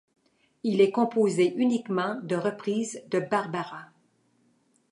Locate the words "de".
2.23-2.35, 3.11-3.19